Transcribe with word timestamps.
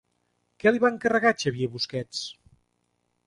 Què 0.63 0.71
li 0.71 0.81
va 0.85 0.89
encarregar 0.95 1.33
Xavier 1.43 1.69
Busquets? 1.75 2.23